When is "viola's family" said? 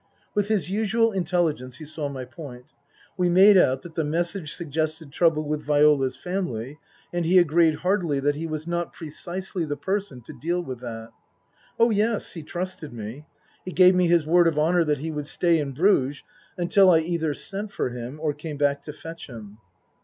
5.61-6.79